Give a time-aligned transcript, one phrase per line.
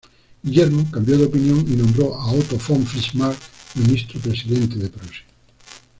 [0.43, 3.37] Guillermo cambió de opinión y nombró a Otto von Bismarck
[3.75, 5.25] ministro presidente de Prusia.